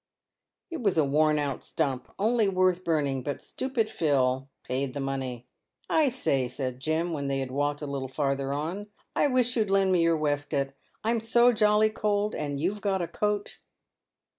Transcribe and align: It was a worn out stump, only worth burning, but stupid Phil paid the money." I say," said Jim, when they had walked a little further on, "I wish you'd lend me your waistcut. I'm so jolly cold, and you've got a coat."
It 0.71 0.81
was 0.81 0.97
a 0.97 1.05
worn 1.05 1.37
out 1.37 1.63
stump, 1.63 2.11
only 2.17 2.49
worth 2.49 2.83
burning, 2.83 3.21
but 3.21 3.39
stupid 3.39 3.87
Phil 3.87 4.49
paid 4.63 4.95
the 4.95 4.99
money." 4.99 5.47
I 5.91 6.09
say," 6.09 6.47
said 6.47 6.79
Jim, 6.79 7.13
when 7.13 7.27
they 7.27 7.37
had 7.37 7.51
walked 7.51 7.83
a 7.83 7.85
little 7.85 8.07
further 8.07 8.51
on, 8.51 8.87
"I 9.15 9.27
wish 9.27 9.55
you'd 9.55 9.69
lend 9.69 9.91
me 9.91 10.01
your 10.01 10.17
waistcut. 10.17 10.73
I'm 11.03 11.19
so 11.19 11.53
jolly 11.53 11.91
cold, 11.91 12.33
and 12.33 12.59
you've 12.59 12.81
got 12.81 13.03
a 13.03 13.07
coat." 13.07 13.59